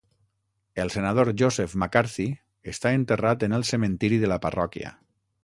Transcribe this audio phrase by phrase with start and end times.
[0.83, 2.25] El senador Joseph McCarthy
[2.73, 4.97] està enterrat en el cementiri de la parròquia.